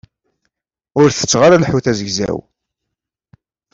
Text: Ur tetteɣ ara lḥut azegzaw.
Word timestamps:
Ur 1.01 1.07
tetteɣ 1.11 1.41
ara 1.45 1.61
lḥut 1.63 1.85
azegzaw. 1.91 2.37